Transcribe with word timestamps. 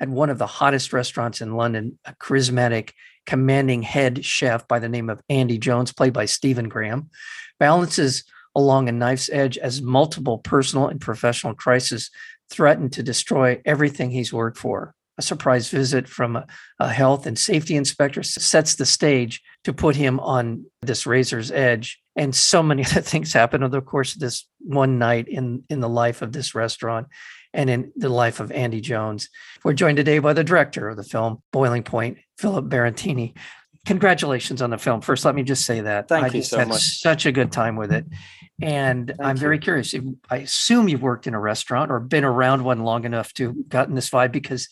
at 0.00 0.08
one 0.08 0.30
of 0.30 0.38
the 0.38 0.46
hottest 0.46 0.92
restaurants 0.92 1.40
in 1.40 1.56
London, 1.56 1.98
a 2.06 2.14
charismatic 2.14 2.92
commanding 3.26 3.82
head 3.82 4.24
chef 4.24 4.66
by 4.66 4.78
the 4.78 4.88
name 4.88 5.10
of 5.10 5.20
Andy 5.28 5.58
Jones, 5.58 5.92
played 5.92 6.14
by 6.14 6.24
Stephen 6.24 6.68
Graham, 6.68 7.10
balances 7.58 8.24
along 8.56 8.88
a 8.88 8.92
knife's 8.92 9.30
edge 9.30 9.58
as 9.58 9.82
multiple 9.82 10.38
personal 10.38 10.88
and 10.88 11.00
professional 11.00 11.54
crises 11.54 12.10
threaten 12.50 12.90
to 12.90 13.02
destroy 13.02 13.60
everything 13.64 14.10
he's 14.10 14.32
worked 14.32 14.58
for. 14.58 14.94
A 15.18 15.22
surprise 15.22 15.68
visit 15.68 16.08
from 16.08 16.34
a, 16.34 16.46
a 16.78 16.90
health 16.90 17.26
and 17.26 17.38
safety 17.38 17.76
inspector 17.76 18.22
sets 18.22 18.74
the 18.74 18.86
stage 18.86 19.42
to 19.64 19.72
put 19.72 19.94
him 19.94 20.18
on 20.20 20.64
this 20.80 21.06
razor's 21.06 21.52
edge. 21.52 22.00
And 22.16 22.34
so 22.34 22.62
many 22.62 22.84
other 22.86 23.02
things 23.02 23.32
happen 23.32 23.62
over 23.62 23.76
the 23.76 23.82
course 23.82 24.14
of 24.14 24.20
this 24.20 24.48
one 24.58 24.98
night 24.98 25.28
in, 25.28 25.62
in 25.68 25.80
the 25.80 25.88
life 25.88 26.22
of 26.22 26.32
this 26.32 26.54
restaurant 26.54 27.06
and 27.52 27.68
in 27.70 27.92
the 27.96 28.08
life 28.08 28.40
of 28.40 28.52
Andy 28.52 28.80
Jones. 28.80 29.28
We're 29.64 29.72
joined 29.72 29.96
today 29.96 30.18
by 30.18 30.32
the 30.32 30.44
director 30.44 30.88
of 30.88 30.96
the 30.96 31.04
film, 31.04 31.42
Boiling 31.52 31.82
Point, 31.82 32.18
Philip 32.38 32.66
Barantini. 32.66 33.34
Congratulations 33.86 34.60
on 34.60 34.70
the 34.70 34.78
film. 34.78 35.00
First, 35.00 35.24
let 35.24 35.34
me 35.34 35.42
just 35.42 35.64
say 35.64 35.80
that. 35.80 36.06
Thank 36.08 36.24
I 36.24 36.26
you 36.28 36.32
just 36.34 36.50
so 36.50 36.58
had 36.58 36.68
much. 36.68 37.00
such 37.00 37.24
a 37.26 37.32
good 37.32 37.50
time 37.50 37.76
with 37.76 37.92
it. 37.92 38.04
And 38.60 39.08
Thank 39.08 39.20
I'm 39.22 39.36
very 39.38 39.56
you. 39.56 39.60
curious. 39.62 39.94
I 40.30 40.36
assume 40.38 40.88
you've 40.88 41.02
worked 41.02 41.26
in 41.26 41.32
a 41.34 41.40
restaurant 41.40 41.90
or 41.90 41.98
been 41.98 42.24
around 42.24 42.62
one 42.62 42.80
long 42.80 43.04
enough 43.04 43.32
to 43.34 43.52
gotten 43.68 43.94
this 43.94 44.10
vibe 44.10 44.32
because 44.32 44.68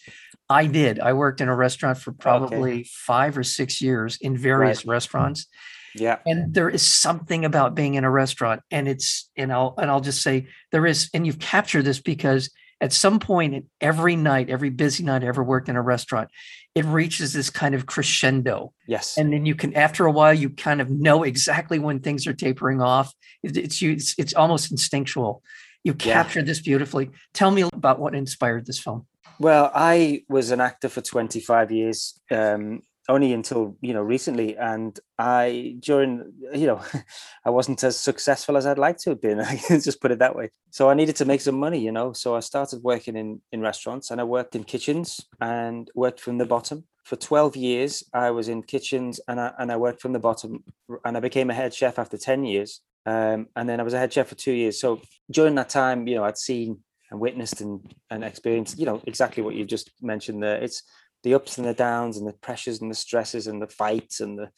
I 0.51 0.67
did. 0.67 1.01
I 1.01 1.15
worked 1.15 1.41
in 1.41 1.49
a 1.49 1.57
restaurant 1.57 1.99
for 1.99 2.13
probably 2.13 2.85
five 2.85 3.37
or 3.39 3.43
six 3.45 3.81
years 3.81 4.19
in 4.21 4.37
various 4.37 4.85
restaurants 4.85 5.47
Yeah. 5.95 6.19
and 6.27 6.53
there 6.53 6.69
is 6.69 6.87
something 6.87 7.45
about 7.47 7.75
being 7.75 7.95
in 7.95 8.05
a 8.05 8.11
restaurant 8.11 8.61
and 8.71 8.87
it's 8.89 9.31
and 9.37 9.51
i'll 9.53 9.75
and 9.79 9.91
i'll 9.91 10.01
just 10.03 10.23
say 10.23 10.47
there 10.71 10.87
is 10.87 11.09
and 11.15 11.27
you've 11.27 11.39
captured 11.39 11.83
this 11.85 12.01
because 12.01 12.51
at 12.81 12.93
some 12.93 13.19
point 13.19 13.55
in 13.55 13.65
every 13.81 14.17
night 14.17 14.49
every 14.51 14.71
busy 14.71 15.03
night 15.03 15.25
i 15.25 15.27
ever 15.27 15.43
worked 15.43 15.69
in 15.69 15.77
a 15.77 15.83
restaurant 15.83 16.29
it 16.75 16.85
reaches 16.85 17.33
this 17.33 17.51
kind 17.51 17.75
of 17.75 17.87
crescendo. 17.87 18.73
Yes. 18.87 19.19
and 19.19 19.33
then 19.33 19.45
you 19.45 19.57
can 19.57 19.75
after 19.75 20.07
a 20.07 20.13
while 20.13 20.33
you 20.33 20.51
kind 20.51 20.81
of 20.81 20.89
know 20.91 21.25
exactly 21.25 21.79
when 21.81 21.99
things 21.99 22.27
are 22.29 22.33
tapering 22.35 22.81
off. 22.81 23.13
It's 23.43 23.83
you 23.83 23.93
it's, 23.93 24.15
it's 24.17 24.33
almost 24.35 24.71
instinctual. 24.71 25.43
You 25.83 25.93
Yeah. 25.99 26.13
captured 26.13 26.47
this 26.47 26.61
beautifully. 26.61 27.11
Tell 27.35 27.51
me 27.51 27.63
about 27.63 27.99
what 27.99 28.15
inspired 28.15 28.67
this 28.67 28.79
film. 28.79 29.07
Well, 29.41 29.73
I 29.75 30.23
was 30.29 30.51
an 30.53 30.61
actor 30.61 30.89
for 30.89 31.01
25 31.01 31.73
years, 31.73 32.21
um, 32.31 32.83
only 33.09 33.33
until 33.33 33.77
you 33.81 33.93
know 33.95 34.03
recently, 34.03 34.57
and 34.57 34.99
I 35.19 35.77
during 35.81 36.33
you 36.55 36.67
know 36.67 36.83
I 37.45 37.51
wasn't 37.51 37.83
as 37.85 37.97
successful 37.97 38.57
as 38.57 38.67
I'd 38.67 38.79
like 38.79 38.99
to 38.99 39.11
have 39.11 39.21
been. 39.21 39.41
I 39.53 39.57
can 39.57 39.81
just 39.81 40.01
put 40.01 40.11
it 40.11 40.19
that 40.19 40.37
way. 40.37 40.51
So 40.71 40.91
I 40.91 40.95
needed 40.95 41.17
to 41.17 41.25
make 41.25 41.41
some 41.41 41.59
money, 41.59 41.79
you 41.79 41.93
know. 41.93 42.13
So 42.13 42.37
I 42.37 42.41
started 42.41 42.83
working 42.83 43.17
in 43.17 43.41
in 43.53 43.61
restaurants, 43.61 44.11
and 44.11 44.21
I 44.21 44.25
worked 44.25 44.55
in 44.55 44.65
kitchens 44.65 45.21
and 45.41 45.91
worked 45.95 46.21
from 46.21 46.39
the 46.39 46.47
bottom. 46.47 46.85
For 47.05 47.17
12 47.17 47.57
years, 47.57 48.05
I 48.13 48.31
was 48.33 48.51
in 48.51 48.63
kitchens 48.63 49.19
and 49.27 49.41
I, 49.41 49.53
and 49.59 49.73
I 49.73 49.79
worked 49.79 50.03
from 50.03 50.13
the 50.13 50.19
bottom, 50.19 50.63
and 51.07 51.17
I 51.17 51.21
became 51.21 51.49
a 51.49 51.55
head 51.55 51.73
chef 51.73 51.99
after 51.99 52.19
10 52.19 52.45
years. 52.45 52.83
Um, 53.07 53.49
and 53.57 53.67
then 53.67 53.81
I 53.81 53.83
was 53.83 53.95
a 53.95 53.99
head 53.99 54.13
chef 54.13 54.29
for 54.29 54.35
two 54.35 54.53
years. 54.53 54.79
So 54.79 55.01
during 55.31 55.55
that 55.55 55.71
time, 55.71 56.07
you 56.07 56.17
know, 56.17 56.25
I'd 56.25 56.37
seen 56.37 56.85
and 57.11 57.21
witnessed 57.21 57.61
and, 57.61 57.95
and 58.11 58.23
experienced, 58.23 58.79
you 58.79 58.87
know, 58.87 59.01
exactly 59.07 59.43
what 59.43 59.55
you 59.55 59.65
just 59.65 59.91
mentioned 60.03 60.43
there. 60.43 60.63
It's 60.63 60.83
the 61.23 61.35
ups 61.35 61.59
and 61.59 61.67
the 61.67 61.75
downs 61.75 62.17
and 62.17 62.27
the 62.27 62.33
pressures 62.33 62.81
and 62.81 62.91
the 62.91 62.95
stresses 62.95 63.47
and 63.47 63.61
the 63.61 63.69
fights 63.69 64.21
and 64.21 64.39
the, 64.39 64.51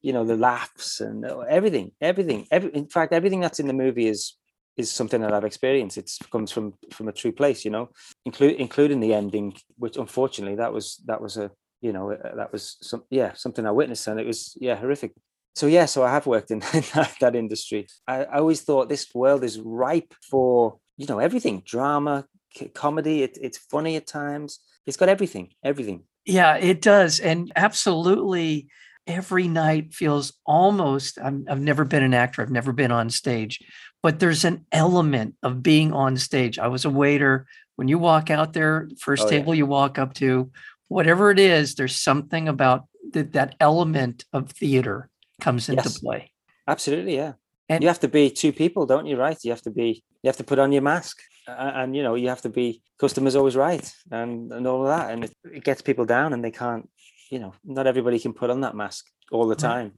you 0.00 0.12
know, 0.12 0.24
the 0.24 0.36
laughs 0.36 1.00
and 1.00 1.24
uh, 1.24 1.40
everything, 1.40 1.92
everything. 2.00 2.46
Every, 2.50 2.70
in 2.74 2.86
fact, 2.86 3.12
everything 3.12 3.40
that's 3.40 3.60
in 3.60 3.66
the 3.66 3.72
movie 3.72 4.08
is 4.08 4.34
is 4.76 4.92
something 4.92 5.20
that 5.22 5.34
I've 5.34 5.44
experienced. 5.44 5.98
It 5.98 6.10
comes 6.30 6.52
from 6.52 6.74
from 6.92 7.08
a 7.08 7.12
true 7.12 7.32
place, 7.32 7.64
you 7.64 7.70
know, 7.70 7.88
include 8.24 8.56
including 8.56 9.00
the 9.00 9.14
ending, 9.14 9.56
which 9.76 9.96
unfortunately 9.96 10.56
that 10.56 10.72
was 10.72 11.02
that 11.06 11.20
was 11.20 11.36
a 11.36 11.50
you 11.80 11.92
know 11.92 12.12
uh, 12.12 12.34
that 12.36 12.52
was 12.52 12.76
some 12.80 13.04
yeah 13.10 13.32
something 13.34 13.66
I 13.66 13.70
witnessed 13.70 14.06
and 14.08 14.20
it 14.20 14.26
was 14.26 14.56
yeah 14.60 14.76
horrific 14.76 15.12
so 15.54 15.66
yeah 15.66 15.86
so 15.86 16.02
i 16.04 16.10
have 16.10 16.26
worked 16.26 16.50
in 16.50 16.58
that, 16.94 17.14
that 17.20 17.36
industry 17.36 17.86
I, 18.06 18.24
I 18.24 18.38
always 18.38 18.62
thought 18.62 18.88
this 18.88 19.12
world 19.14 19.44
is 19.44 19.58
ripe 19.58 20.14
for 20.30 20.78
you 20.96 21.06
know 21.06 21.18
everything 21.18 21.62
drama 21.64 22.26
c- 22.56 22.68
comedy 22.68 23.22
it, 23.22 23.38
it's 23.40 23.58
funny 23.58 23.96
at 23.96 24.06
times 24.06 24.60
it's 24.88 24.96
got 24.96 25.08
everything 25.08 25.46
everything 25.62 26.02
Yeah, 26.26 26.56
it 26.56 26.82
does. 26.82 27.20
And 27.20 27.52
absolutely 27.56 28.66
every 29.06 29.48
night 29.48 29.94
feels 29.94 30.32
almost 30.44 31.18
I'm, 31.26 31.46
I've 31.50 31.60
never 31.70 31.84
been 31.84 32.02
an 32.02 32.14
actor, 32.14 32.42
I've 32.42 32.50
never 32.60 32.72
been 32.72 32.90
on 32.92 33.08
stage, 33.10 33.60
but 34.02 34.18
there's 34.20 34.44
an 34.44 34.66
element 34.72 35.34
of 35.42 35.62
being 35.62 35.92
on 35.92 36.16
stage. 36.16 36.58
I 36.58 36.68
was 36.68 36.84
a 36.84 36.90
waiter. 36.90 37.46
When 37.76 37.88
you 37.88 37.98
walk 37.98 38.28
out 38.30 38.52
there, 38.52 38.88
first 38.98 39.22
Oh, 39.22 39.30
yeah. 39.30 39.38
table 39.38 39.54
you 39.54 39.64
walk 39.66 39.98
up 39.98 40.12
to, 40.14 40.50
whatever 40.88 41.30
it 41.30 41.38
is, 41.38 41.74
there's 41.76 41.96
something 41.96 42.48
about 42.48 42.80
that 43.12 43.32
that 43.32 43.54
element 43.60 44.24
of 44.32 44.50
theater 44.50 45.08
comes 45.40 45.68
into 45.68 45.88
play. 46.04 46.32
absolutely 46.66 47.14
yeah 47.16 47.32
And- 47.70 47.82
you 47.82 47.88
have 47.88 48.00
to 48.00 48.08
be 48.08 48.24
two 48.42 48.52
people 48.52 48.82
don't 48.92 49.06
you 49.06 49.16
right 49.16 49.38
you 49.44 49.50
have 49.56 49.62
to 49.62 49.70
be 49.70 49.88
you 50.22 50.28
have 50.30 50.36
to 50.42 50.44
put 50.50 50.58
on 50.58 50.72
your 50.72 50.82
mask 50.82 51.16
and, 51.48 51.96
you 51.96 52.02
know 52.02 52.14
you 52.14 52.28
have 52.28 52.42
to 52.42 52.48
be 52.48 52.82
customers 52.98 53.34
always 53.36 53.56
right 53.56 53.92
and 54.10 54.52
and 54.52 54.66
all 54.66 54.82
of 54.82 54.88
that 54.88 55.12
and 55.12 55.24
it, 55.24 55.32
it 55.52 55.64
gets 55.64 55.82
people 55.82 56.04
down 56.04 56.32
and 56.32 56.44
they 56.44 56.50
can't 56.50 56.88
you 57.30 57.38
know 57.38 57.52
not 57.64 57.86
everybody 57.86 58.18
can 58.18 58.32
put 58.32 58.50
on 58.50 58.60
that 58.60 58.74
mask 58.74 59.06
all 59.32 59.46
the 59.46 59.56
time 59.56 59.92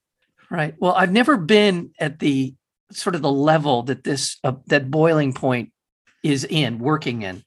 Right. 0.53 0.75
Well, 0.81 0.95
I've 0.95 1.13
never 1.13 1.37
been 1.37 1.93
at 2.01 2.19
the 2.19 2.55
sort 2.91 3.15
of 3.15 3.23
the 3.23 3.31
level 3.31 3.85
that 3.85 4.03
this 4.03 4.39
uh, 4.43 4.55
that 4.67 4.91
boiling 4.91 5.33
point 5.33 5.71
is 6.25 6.45
in 6.45 6.81
working 6.81 7.23
in. 7.23 7.45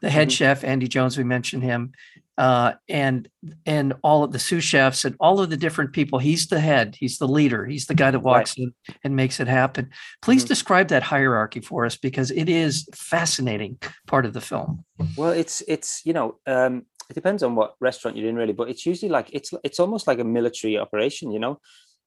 The 0.00 0.08
head 0.08 0.28
Mhm. 0.28 0.32
chef 0.38 0.64
Andy 0.64 0.88
Jones, 0.88 1.18
we 1.18 1.24
mentioned 1.24 1.62
him, 1.64 1.92
uh, 2.38 2.72
and 2.88 3.28
and 3.64 3.94
all 4.02 4.22
of 4.24 4.32
the 4.32 4.38
sous 4.38 4.62
chefs 4.62 5.04
and 5.04 5.16
all 5.20 5.40
of 5.40 5.48
the 5.50 5.56
different 5.56 5.92
people. 5.92 6.18
He's 6.18 6.46
the 6.48 6.60
head. 6.60 6.96
He's 6.98 7.18
the 7.18 7.26
leader. 7.28 7.64
He's 7.64 7.86
the 7.86 7.94
guy 7.94 8.10
that 8.10 8.20
walks 8.20 8.54
in 8.58 8.72
and 9.04 9.16
makes 9.16 9.40
it 9.40 9.48
happen. 9.48 9.90
Please 10.22 10.44
Mhm. 10.44 10.48
describe 10.48 10.88
that 10.88 11.02
hierarchy 11.02 11.60
for 11.60 11.86
us 11.86 11.96
because 11.96 12.30
it 12.30 12.48
is 12.48 12.86
fascinating 12.94 13.78
part 14.06 14.26
of 14.26 14.32
the 14.34 14.40
film. 14.40 14.84
Well, 15.16 15.30
it's 15.30 15.62
it's 15.66 16.02
you 16.04 16.12
know 16.12 16.36
um, 16.46 16.84
it 17.08 17.14
depends 17.14 17.42
on 17.42 17.54
what 17.54 17.74
restaurant 17.80 18.16
you're 18.16 18.28
in 18.28 18.36
really, 18.36 18.52
but 18.52 18.68
it's 18.68 18.84
usually 18.84 19.10
like 19.10 19.28
it's 19.32 19.52
it's 19.64 19.80
almost 19.80 20.06
like 20.06 20.18
a 20.18 20.24
military 20.24 20.76
operation. 20.78 21.30
You 21.32 21.38
know, 21.38 21.60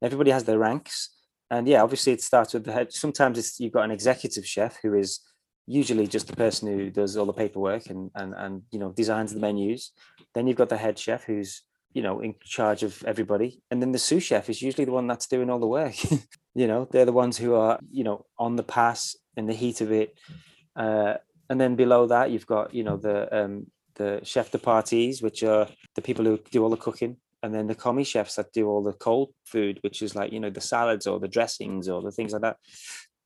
everybody 0.04 0.32
has 0.32 0.44
their 0.44 0.60
ranks, 0.60 1.10
and 1.50 1.68
yeah, 1.68 1.82
obviously 1.82 2.14
it 2.14 2.22
starts 2.22 2.54
with 2.54 2.66
the 2.66 2.72
head. 2.74 2.94
Sometimes 2.94 3.38
it's 3.40 3.60
you've 3.60 3.74
got 3.74 3.86
an 3.86 3.92
executive 3.92 4.46
chef 4.46 4.78
who 4.84 4.94
is 4.94 5.20
usually 5.72 6.08
just 6.08 6.26
the 6.28 6.36
person 6.36 6.68
who 6.68 6.90
does 6.90 7.16
all 7.16 7.28
the 7.28 7.34
paperwork 7.34 7.86
and 7.92 8.10
and 8.16 8.34
and 8.38 8.64
you 8.72 8.80
know 8.80 8.92
designs 8.92 9.34
the 9.34 9.40
menus. 9.40 9.92
Then 10.34 10.48
you've 10.48 10.58
got 10.58 10.70
the 10.70 10.78
head 10.78 10.98
chef 10.98 11.24
who's 11.24 11.64
you 11.94 12.04
know 12.04 12.20
in 12.20 12.36
charge 12.44 12.84
of 12.84 13.04
everybody, 13.06 13.62
and 13.72 13.82
then 13.82 13.92
the 13.92 14.00
sous 14.00 14.24
chef 14.24 14.50
is 14.50 14.62
usually 14.62 14.86
the 14.86 14.92
one 14.92 15.08
that's 15.08 15.28
doing 15.28 15.50
all 15.50 15.60
the 15.60 15.68
work. 15.68 15.96
you 16.56 16.68
know, 16.68 16.88
they're 16.92 17.06
the 17.06 17.12
ones 17.12 17.38
who 17.38 17.56
are 17.56 17.80
you 17.92 18.04
know 18.04 18.26
on 18.38 18.56
the 18.56 18.64
pass 18.64 19.16
in 19.36 19.46
the 19.46 19.54
heat 19.54 19.82
of 19.82 19.92
it. 19.92 20.18
Uh, 20.76 21.16
and 21.50 21.60
then 21.60 21.76
below 21.76 22.06
that 22.08 22.32
you've 22.32 22.46
got 22.46 22.74
you 22.74 22.84
know 22.84 22.98
the 22.98 23.18
um 23.36 23.66
the 23.96 24.20
chef 24.24 24.52
de 24.52 24.58
parties 24.58 25.22
which 25.22 25.44
are 25.44 25.68
the 25.96 26.02
people 26.02 26.24
who 26.26 26.40
do 26.52 26.64
all 26.64 26.70
the 26.70 26.78
cooking. 26.78 27.18
And 27.42 27.54
then 27.54 27.68
the 27.68 27.76
commis 27.76 28.08
chefs 28.08 28.36
that 28.36 28.52
do 28.52 28.68
all 28.68 28.84
the 28.84 28.94
cold 28.94 29.34
food 29.46 29.80
which 29.82 30.02
is 30.02 30.16
like 30.16 30.32
you 30.32 30.40
know 30.40 30.50
the 30.50 30.62
salads 30.62 31.08
or 31.08 31.20
the 31.20 31.28
dressings 31.28 31.90
or 31.90 32.02
the 32.02 32.12
things 32.12 32.34
like 32.34 32.42
that. 32.44 32.58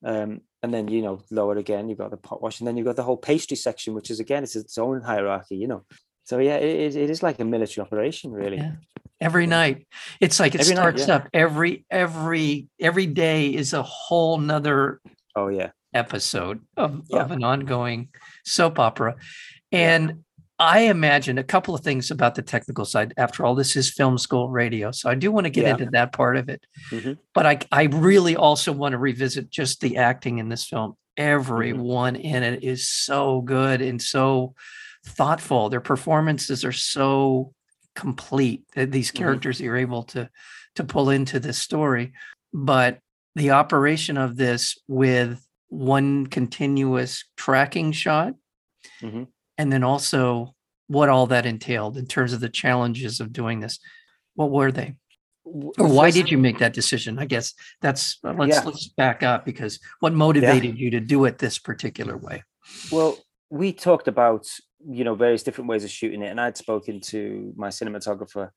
Um 0.06 0.42
and 0.62 0.74
then 0.74 0.88
you 0.88 1.02
know 1.02 1.22
lower 1.32 1.58
again 1.58 1.90
you've 1.90 1.98
got 1.98 2.12
the 2.12 2.18
pot 2.18 2.42
wash. 2.42 2.60
And 2.60 2.68
then 2.68 2.78
you've 2.78 2.86
got 2.86 2.96
the 2.96 3.04
whole 3.04 3.18
pastry 3.18 3.58
section 3.58 3.94
which 3.94 4.10
is 4.10 4.20
again 4.20 4.44
it's 4.44 4.56
its 4.56 4.78
own 4.78 5.02
hierarchy 5.02 5.58
you 5.58 5.68
know 5.68 5.84
so 6.24 6.38
yeah 6.40 6.56
it 6.56 6.80
is, 6.80 6.96
it 6.96 7.10
is 7.10 7.22
like 7.24 7.40
a 7.40 7.46
military 7.46 7.86
operation 7.86 8.32
really 8.32 8.58
Yeah. 8.58 8.74
Every 9.22 9.48
night, 9.48 9.88
it's 10.20 10.38
like 10.38 10.54
it 10.54 10.60
Every 10.62 10.76
night, 10.76 10.82
starts 10.82 11.08
yeah. 11.08 11.16
up 11.16 11.28
every 11.34 11.86
every 11.90 12.68
every 12.82 13.06
day 13.06 13.54
is 13.54 13.72
a 13.72 13.82
whole 13.82 14.38
nother 14.38 15.00
oh 15.36 15.48
yeah 15.48 15.70
episode 15.94 16.60
of, 16.76 17.02
Yeah. 17.10 17.22
of 17.22 17.32
an 17.32 17.42
ongoing 17.44 18.10
soap 18.44 18.80
opera. 18.80 19.16
And 19.72 20.24
I 20.60 20.80
imagine 20.82 21.38
a 21.38 21.44
couple 21.44 21.74
of 21.74 21.82
things 21.82 22.12
about 22.12 22.36
the 22.36 22.42
technical 22.42 22.84
side. 22.86 23.14
After 23.18 23.46
all, 23.46 23.56
this 23.56 23.76
is 23.78 23.90
film 23.94 24.18
school 24.18 24.50
radio. 24.50 24.92
So 24.92 25.10
I 25.10 25.16
do 25.16 25.32
want 25.32 25.46
to 25.46 25.50
get 25.50 25.68
into 25.68 25.90
that 25.92 26.12
part 26.12 26.36
of 26.36 26.50
it. 26.50 26.66
Mhm. 26.92 27.18
But 27.34 27.46
I, 27.46 27.60
I 27.72 27.84
really 27.86 28.36
also 28.36 28.72
want 28.74 28.92
to 28.92 28.98
revisit 28.98 29.50
just 29.50 29.80
the 29.82 29.98
acting 29.98 30.40
in 30.40 30.50
this 30.50 30.66
film. 30.66 30.96
Everyone 31.18 32.16
in 32.18 32.44
it 32.44 32.64
is 32.64 32.88
so 32.90 33.42
good 33.42 33.82
and 33.82 34.02
so 34.02 34.54
thoughtful. 35.06 35.70
Their 35.70 35.82
performances 35.82 36.64
are 36.66 36.72
so 36.72 37.54
complete. 37.96 38.64
th- 38.74 38.90
These 38.90 39.12
Mhm. 39.12 39.16
characters 39.16 39.60
you're 39.62 39.78
able 39.78 40.04
to 40.04 40.30
to 40.76 40.84
pull 40.84 41.10
into 41.12 41.40
this 41.40 41.58
story. 41.60 42.14
but 42.56 43.00
the 43.36 43.50
operation 43.50 44.16
of 44.16 44.36
this 44.38 44.78
with 44.88 45.44
one 45.70 46.28
continuous 46.28 47.24
tracking 47.36 47.92
shot 47.92 48.36
Mhm. 49.02 49.28
and 49.58 49.72
then 49.72 49.84
also 49.84 50.54
what 50.88 51.10
all 51.10 51.26
that 51.28 51.48
entailed 51.48 51.98
in 51.98 52.06
terms 52.06 52.32
of 52.34 52.42
the 52.42 52.50
challenges 52.50 53.20
of 53.20 53.34
doing 53.34 53.60
this 53.60 53.80
what 54.36 54.52
were 54.52 54.72
they 54.72 54.96
or 55.46 55.88
why 55.88 56.12
did 56.12 56.30
you 56.30 56.38
make 56.38 56.60
that 56.60 56.74
decision 56.74 57.18
i 57.18 57.26
guess 57.26 57.56
that's 57.82 58.20
uh, 58.24 58.34
let's 58.38 58.56
Yeah. 58.58 58.64
let's 58.66 58.88
back 58.90 59.24
up 59.24 59.46
because 59.46 59.80
what 60.00 60.14
motivated 60.14 60.78
you 60.78 60.92
to 60.92 61.00
do 61.00 61.26
it 61.26 61.40
this 61.40 61.58
particular 61.58 62.16
way 62.18 62.44
Well, 62.92 63.18
we 63.50 63.74
talked 63.74 64.08
about 64.08 64.48
you 64.90 65.04
know 65.04 65.16
various 65.16 65.44
different 65.44 65.70
ways 65.70 65.84
of 65.84 65.90
shooting 65.90 66.22
it, 66.22 66.30
and 66.30 66.40
I'd 66.42 66.58
spoken 66.58 67.00
to 67.02 67.54
my 67.56 67.70
cinematographer 67.70 68.50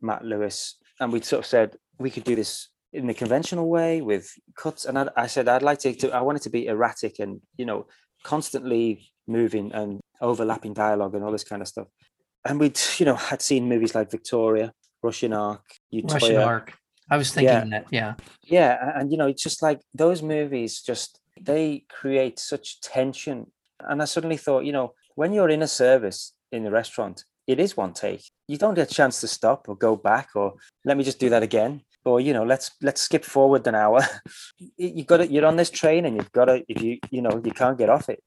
Matt 0.00 0.24
Lewis, 0.24 0.76
and 1.00 1.12
we'd 1.12 1.24
sort 1.24 1.40
of 1.40 1.46
said 1.46 1.76
we 1.98 2.10
could 2.10 2.24
do 2.24 2.36
this 2.36 2.68
in 2.92 3.06
the 3.06 3.14
conventional 3.14 3.68
way 3.68 4.00
with 4.00 4.30
cuts. 4.56 4.84
And 4.84 4.98
I, 4.98 5.08
I 5.16 5.26
said 5.26 5.48
I'd 5.48 5.62
like 5.62 5.80
to, 5.80 5.94
to, 5.94 6.10
I 6.12 6.20
want 6.20 6.36
it 6.36 6.42
to 6.42 6.50
be 6.50 6.66
erratic 6.66 7.18
and 7.18 7.40
you 7.56 7.66
know 7.66 7.86
constantly 8.22 9.10
moving 9.26 9.72
and 9.72 10.00
overlapping 10.20 10.74
dialogue 10.74 11.14
and 11.14 11.24
all 11.24 11.32
this 11.32 11.44
kind 11.44 11.62
of 11.62 11.68
stuff. 11.68 11.88
And 12.44 12.60
we'd 12.60 12.78
you 12.98 13.06
know 13.06 13.16
had 13.16 13.42
seen 13.42 13.68
movies 13.68 13.94
like 13.94 14.10
Victoria, 14.10 14.72
Russian 15.02 15.32
Ark, 15.32 15.64
russian 15.92 16.36
Ark 16.36 16.74
i 17.10 17.16
was 17.16 17.32
thinking 17.32 17.54
Yeah. 17.54 17.64
that 17.80 17.86
yeah 17.90 18.14
yeah 18.42 18.98
and 18.98 19.12
you 19.12 19.18
know 19.18 19.26
it's 19.26 19.42
just 19.42 19.62
like 19.62 19.80
those 19.94 20.22
movies 20.22 20.80
just 20.80 21.20
they 21.40 21.84
create 21.90 22.38
such 22.38 22.80
tension 22.80 23.52
and 23.88 24.02
i 24.02 24.04
suddenly 24.04 24.36
thought 24.36 24.64
you 24.64 24.72
know 24.72 24.92
when 25.14 25.32
you're 25.32 25.48
in 25.48 25.62
a 25.62 25.68
service 25.68 26.32
in 26.52 26.66
a 26.66 26.70
restaurant 26.70 27.24
it 27.46 27.60
is 27.60 27.76
one 27.76 27.92
take 27.92 28.24
you 28.48 28.56
don't 28.56 28.74
get 28.74 28.90
a 28.90 28.94
chance 28.94 29.20
to 29.20 29.28
stop 29.28 29.68
or 29.68 29.76
go 29.76 29.96
back 29.96 30.30
or 30.34 30.54
let 30.84 30.96
me 30.96 31.04
just 31.04 31.18
do 31.18 31.28
that 31.28 31.42
again 31.42 31.80
or 32.04 32.20
you 32.20 32.32
know 32.32 32.44
let's 32.44 32.72
let's 32.82 33.00
skip 33.00 33.24
forward 33.24 33.66
an 33.66 33.74
hour 33.74 34.00
you 34.76 35.04
got 35.04 35.18
to 35.18 35.26
you're 35.30 35.46
on 35.46 35.56
this 35.56 35.70
train 35.70 36.04
and 36.04 36.16
you've 36.16 36.32
got 36.32 36.46
to 36.46 36.64
if 36.68 36.82
you 36.82 36.98
you 37.10 37.22
know 37.22 37.40
you 37.44 37.52
can't 37.52 37.78
get 37.78 37.88
off 37.88 38.08
it 38.08 38.22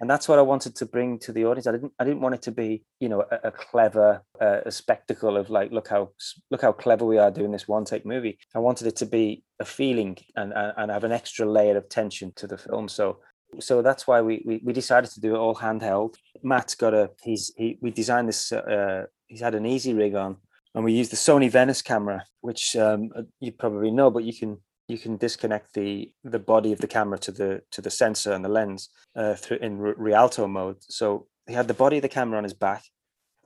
and 0.00 0.10
that's 0.10 0.28
what 0.28 0.38
I 0.38 0.42
wanted 0.42 0.76
to 0.76 0.86
bring 0.86 1.18
to 1.20 1.32
the 1.32 1.44
audience. 1.46 1.66
I 1.66 1.72
didn't 1.72 1.92
I 1.98 2.04
didn't 2.04 2.20
want 2.20 2.34
it 2.34 2.42
to 2.42 2.52
be 2.52 2.82
you 3.00 3.08
know 3.08 3.24
a, 3.30 3.48
a 3.48 3.50
clever 3.50 4.22
uh, 4.40 4.60
a 4.66 4.70
spectacle 4.70 5.36
of 5.36 5.50
like 5.50 5.72
look 5.72 5.88
how 5.88 6.10
look 6.50 6.62
how 6.62 6.72
clever 6.72 7.04
we 7.04 7.18
are 7.18 7.30
doing 7.30 7.50
this 7.50 7.66
one 7.66 7.84
take 7.84 8.06
movie. 8.06 8.38
I 8.54 8.58
wanted 8.58 8.86
it 8.86 8.96
to 8.96 9.06
be 9.06 9.42
a 9.60 9.64
feeling 9.64 10.18
and 10.36 10.52
and, 10.52 10.72
and 10.76 10.90
have 10.90 11.04
an 11.04 11.12
extra 11.12 11.46
layer 11.46 11.76
of 11.76 11.88
tension 11.88 12.32
to 12.36 12.46
the 12.46 12.58
film. 12.58 12.88
So 12.88 13.18
so 13.60 13.82
that's 13.82 14.06
why 14.06 14.20
we, 14.20 14.42
we 14.44 14.60
we 14.64 14.72
decided 14.72 15.10
to 15.10 15.20
do 15.20 15.34
it 15.34 15.38
all 15.38 15.54
handheld. 15.54 16.14
Matt's 16.42 16.74
got 16.74 16.94
a 16.94 17.10
he's 17.22 17.52
he 17.56 17.78
we 17.80 17.90
designed 17.90 18.28
this 18.28 18.52
uh, 18.52 19.06
he's 19.26 19.40
had 19.40 19.54
an 19.54 19.66
easy 19.66 19.94
rig 19.94 20.14
on 20.14 20.36
and 20.76 20.84
we 20.84 20.92
used 20.92 21.10
the 21.10 21.16
Sony 21.16 21.50
Venice 21.50 21.80
camera, 21.80 22.22
which 22.42 22.76
um, 22.76 23.10
uh, 23.16 23.22
you 23.40 23.50
probably 23.50 23.90
know, 23.90 24.10
but 24.10 24.24
you 24.24 24.34
can 24.34 24.58
you 24.88 24.98
can 24.98 25.16
disconnect 25.16 25.72
the 25.72 26.12
the 26.22 26.38
body 26.38 26.70
of 26.70 26.80
the 26.80 26.86
camera 26.86 27.18
to 27.18 27.32
the 27.32 27.62
to 27.72 27.80
the 27.80 27.90
sensor 27.90 28.32
and 28.34 28.44
the 28.44 28.50
lens 28.50 28.90
uh, 29.16 29.34
through 29.34 29.56
in 29.56 29.78
Rialto 29.78 30.46
mode. 30.46 30.76
So 30.80 31.26
he 31.48 31.54
had 31.54 31.66
the 31.66 31.74
body 31.74 31.96
of 31.96 32.02
the 32.02 32.10
camera 32.10 32.36
on 32.36 32.44
his 32.44 32.52
back, 32.52 32.84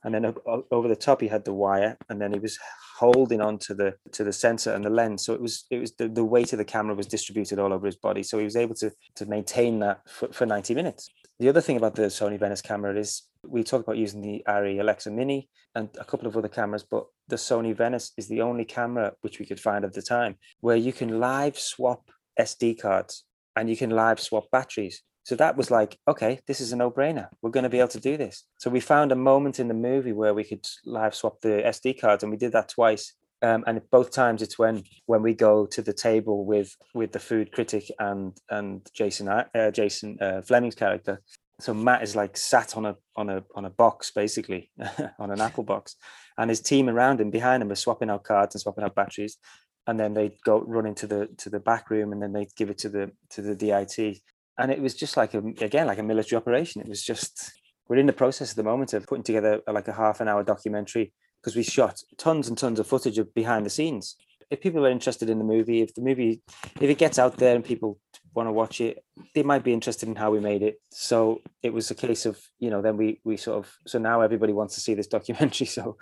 and 0.02 0.12
then 0.12 0.34
over 0.72 0.88
the 0.88 0.96
top 0.96 1.20
he 1.20 1.28
had 1.28 1.44
the 1.44 1.54
wire, 1.54 1.96
and 2.08 2.20
then 2.20 2.32
he 2.32 2.40
was 2.40 2.58
holding 3.00 3.40
on 3.40 3.56
to 3.56 3.72
the 3.74 3.94
to 4.12 4.22
the 4.22 4.32
sensor 4.32 4.72
and 4.74 4.84
the 4.84 4.90
lens. 4.90 5.24
So 5.24 5.32
it 5.32 5.40
was 5.40 5.64
it 5.70 5.78
was 5.78 5.92
the, 5.92 6.06
the 6.08 6.24
weight 6.24 6.52
of 6.52 6.58
the 6.58 6.72
camera 6.76 6.94
was 6.94 7.06
distributed 7.06 7.58
all 7.58 7.72
over 7.72 7.86
his 7.86 7.96
body. 7.96 8.22
So 8.22 8.38
he 8.38 8.44
was 8.44 8.56
able 8.56 8.74
to 8.76 8.90
to 9.16 9.26
maintain 9.26 9.80
that 9.80 9.98
for, 10.08 10.28
for 10.32 10.46
90 10.46 10.74
minutes. 10.74 11.08
The 11.38 11.48
other 11.48 11.62
thing 11.62 11.78
about 11.78 11.94
the 11.94 12.08
Sony 12.18 12.38
Venice 12.38 12.60
camera 12.60 12.94
is 12.98 13.22
we 13.48 13.64
talk 13.64 13.82
about 13.82 13.96
using 13.96 14.20
the 14.20 14.44
Arri 14.46 14.78
Alexa 14.78 15.10
Mini 15.10 15.48
and 15.74 15.88
a 15.98 16.04
couple 16.04 16.28
of 16.28 16.36
other 16.36 16.48
cameras, 16.48 16.84
but 16.84 17.06
the 17.28 17.36
Sony 17.36 17.74
Venice 17.74 18.12
is 18.18 18.28
the 18.28 18.42
only 18.42 18.66
camera 18.66 19.12
which 19.22 19.38
we 19.38 19.46
could 19.46 19.60
find 19.60 19.82
at 19.84 19.94
the 19.94 20.02
time 20.02 20.36
where 20.60 20.76
you 20.76 20.92
can 20.92 21.18
live 21.18 21.58
swap 21.58 22.02
SD 22.38 22.78
cards 22.78 23.24
and 23.56 23.70
you 23.70 23.76
can 23.76 23.90
live 23.90 24.20
swap 24.20 24.46
batteries. 24.52 25.02
So 25.30 25.36
that 25.36 25.56
was 25.56 25.70
like, 25.70 25.96
okay, 26.08 26.40
this 26.48 26.60
is 26.60 26.72
a 26.72 26.76
no-brainer. 26.76 27.28
We're 27.40 27.52
going 27.52 27.62
to 27.62 27.70
be 27.70 27.78
able 27.78 27.90
to 27.90 28.00
do 28.00 28.16
this. 28.16 28.42
So 28.58 28.68
we 28.68 28.80
found 28.80 29.12
a 29.12 29.14
moment 29.14 29.60
in 29.60 29.68
the 29.68 29.74
movie 29.74 30.10
where 30.10 30.34
we 30.34 30.42
could 30.42 30.66
live 30.84 31.14
swap 31.14 31.40
the 31.40 31.62
SD 31.66 32.00
cards, 32.00 32.24
and 32.24 32.32
we 32.32 32.36
did 32.36 32.50
that 32.50 32.70
twice. 32.70 33.14
Um, 33.40 33.62
and 33.68 33.80
both 33.92 34.10
times 34.10 34.42
it's 34.42 34.58
when 34.58 34.82
when 35.06 35.22
we 35.22 35.34
go 35.34 35.66
to 35.66 35.82
the 35.82 35.92
table 35.92 36.44
with 36.44 36.76
with 36.94 37.12
the 37.12 37.20
food 37.20 37.52
critic 37.52 37.84
and 38.00 38.36
and 38.50 38.84
Jason 38.92 39.28
uh, 39.28 39.70
Jason 39.70 40.18
uh, 40.20 40.42
Flemyng's 40.44 40.74
character. 40.74 41.22
So 41.60 41.74
Matt 41.74 42.02
is 42.02 42.16
like 42.16 42.36
sat 42.36 42.76
on 42.76 42.84
a 42.84 42.96
on 43.14 43.30
a 43.30 43.44
on 43.54 43.64
a 43.66 43.70
box 43.70 44.10
basically 44.10 44.72
on 45.20 45.30
an 45.30 45.40
Apple 45.40 45.62
box, 45.62 45.94
and 46.38 46.50
his 46.50 46.60
team 46.60 46.88
around 46.88 47.20
him 47.20 47.30
behind 47.30 47.62
him 47.62 47.70
are 47.70 47.76
swapping 47.76 48.10
out 48.10 48.24
cards 48.24 48.56
and 48.56 48.62
swapping 48.62 48.82
out 48.82 48.96
batteries 48.96 49.38
and 49.86 49.98
then 49.98 50.14
they 50.14 50.36
go 50.44 50.60
run 50.60 50.86
into 50.86 51.06
the 51.06 51.28
to 51.38 51.48
the 51.50 51.58
back 51.58 51.90
room 51.90 52.12
and 52.12 52.22
then 52.22 52.32
they 52.32 52.46
give 52.56 52.70
it 52.70 52.78
to 52.78 52.88
the 52.88 53.10
to 53.30 53.42
the 53.42 53.54
DIT 53.54 54.20
and 54.60 54.70
it 54.70 54.80
was 54.80 54.94
just 54.94 55.16
like 55.16 55.34
a 55.34 55.38
again 55.38 55.86
like 55.86 55.98
a 55.98 56.02
military 56.02 56.36
operation. 56.36 56.80
It 56.80 56.88
was 56.88 57.02
just 57.02 57.52
we're 57.88 57.96
in 57.96 58.06
the 58.06 58.12
process 58.12 58.50
at 58.50 58.56
the 58.56 58.62
moment 58.62 58.92
of 58.92 59.06
putting 59.06 59.24
together 59.24 59.60
uh, 59.66 59.72
like 59.72 59.88
a 59.88 59.92
half 59.92 60.20
an 60.20 60.28
hour 60.28 60.44
documentary 60.44 61.12
because 61.40 61.56
we 61.56 61.62
shot 61.62 62.00
tons 62.18 62.48
and 62.48 62.56
tons 62.56 62.78
of 62.78 62.86
footage 62.86 63.18
of 63.18 63.32
behind 63.34 63.66
the 63.66 63.70
scenes. 63.70 64.16
If 64.50 64.60
people 64.60 64.84
are 64.84 64.90
interested 64.90 65.30
in 65.30 65.38
the 65.38 65.44
movie 65.44 65.80
if 65.80 65.94
the 65.94 66.02
movie 66.02 66.42
if 66.80 66.90
it 66.90 66.98
gets 66.98 67.18
out 67.18 67.38
there 67.38 67.56
and 67.56 67.64
people 67.64 67.98
want 68.34 68.48
to 68.48 68.52
watch 68.52 68.80
it 68.80 69.02
they 69.34 69.42
might 69.42 69.64
be 69.64 69.72
interested 69.72 70.08
in 70.08 70.16
how 70.16 70.30
we 70.30 70.40
made 70.40 70.62
it. 70.62 70.80
So 70.92 71.40
it 71.62 71.72
was 71.72 71.90
a 71.90 71.94
case 71.94 72.26
of 72.26 72.38
you 72.58 72.70
know 72.70 72.82
then 72.82 72.96
we 72.96 73.20
we 73.24 73.36
sort 73.38 73.58
of 73.58 73.72
so 73.86 73.98
now 73.98 74.20
everybody 74.20 74.52
wants 74.52 74.74
to 74.74 74.80
see 74.80 74.94
this 74.94 75.06
documentary. 75.16 75.66
So 75.66 75.96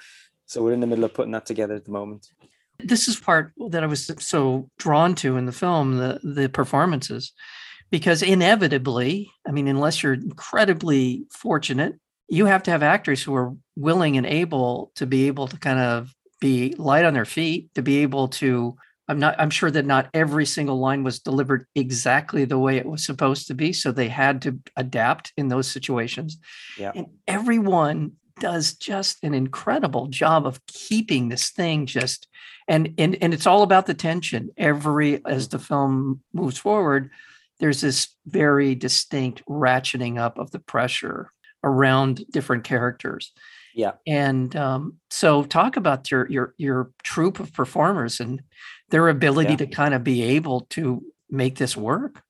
so 0.47 0.63
we're 0.63 0.73
in 0.73 0.81
the 0.81 0.87
middle 0.87 1.05
of 1.05 1.15
putting 1.15 1.33
that 1.33 1.47
together 1.47 1.75
at 1.75 1.85
the 1.85 1.93
moment. 1.93 2.27
This 2.81 3.09
is 3.09 3.19
part 3.19 3.53
that 3.71 3.83
I 3.83 3.87
was 3.87 4.11
so 4.21 4.71
drawn 4.79 5.15
to 5.17 5.37
in 5.37 5.47
the 5.47 5.53
film, 5.53 5.97
the 5.97 6.21
the 6.23 6.49
performances, 6.49 7.33
because 7.90 8.23
inevitably, 8.23 9.31
I 9.46 9.52
mean, 9.52 9.69
unless 9.69 10.02
you're 10.02 10.14
incredibly 10.14 11.25
fortunate, 11.31 11.94
you 12.29 12.46
have 12.46 12.62
to 12.64 12.70
have 12.70 12.82
actors 12.82 13.23
who 13.23 13.35
are 13.35 13.55
willing 13.76 14.17
and 14.17 14.26
able 14.26 14.93
to 14.96 15.06
be 15.06 15.26
able 15.26 15.49
to 15.49 15.58
kind 15.58 15.79
of 15.79 16.12
be 16.40 16.75
light 16.79 17.05
on 17.05 17.14
their 17.14 17.25
feet, 17.25 17.75
to 17.75 17.82
be 17.82 17.99
able 17.99 18.29
to. 18.29 18.76
I'm 19.11 19.19
not. 19.19 19.37
I'm 19.38 19.49
sure 19.49 19.70
that 19.70 19.87
not 19.87 20.11
every 20.12 20.44
single 20.44 20.79
line 20.79 21.02
was 21.02 21.19
delivered 21.19 21.64
exactly 21.75 22.44
the 22.44 22.58
way 22.58 22.76
it 22.76 22.85
was 22.85 23.06
supposed 23.06 23.46
to 23.46 23.55
be, 23.55 23.73
so 23.73 23.90
they 23.90 24.08
had 24.08 24.43
to 24.43 24.58
adapt 24.76 25.32
in 25.38 25.49
those 25.49 25.67
situations. 25.67 26.37
Yeah. 26.76 26.93
And 26.94 27.06
everyone 27.26 28.12
does 28.38 28.75
just 28.75 29.23
an 29.23 29.35
incredible 29.35 30.08
job 30.08 30.46
of 30.46 30.64
keeping 30.66 31.28
this 31.28 31.50
thing 31.50 31.87
just 31.87 32.28
and 32.68 32.95
and 32.99 33.16
and 33.21 33.35
it's 33.35 33.47
all 33.47 33.62
about 33.62 33.87
the 33.87 33.95
tension 33.95 34.50
every 34.57 35.25
as 35.26 35.49
mm-hmm. 35.49 35.57
the 35.57 35.62
film 35.62 36.21
moves 36.33 36.59
forward 36.59 37.11
there's 37.61 37.81
this 37.81 38.09
very 38.27 38.75
distinct 38.75 39.43
ratcheting 39.49 40.19
up 40.19 40.38
of 40.38 40.50
the 40.50 40.59
pressure 40.61 41.31
around 41.65 42.25
different 42.31 42.65
characters 42.65 43.33
Yeah. 43.75 43.93
and 44.07 44.55
um, 44.57 44.95
so 45.11 45.43
talk 45.45 45.77
about 45.77 46.11
your 46.11 46.29
your 46.31 46.55
your 46.57 46.91
troupe 47.03 47.41
of 47.41 47.53
performers 47.53 48.21
and 48.21 48.41
their 48.91 49.09
ability 49.09 49.50
Yeah. 49.50 49.57
to 49.57 49.67
kind 49.67 49.95
of 49.95 50.03
be 50.05 50.23
able 50.23 50.61
to 50.71 51.03
make 51.31 51.57
this 51.59 51.77
work 51.77 52.23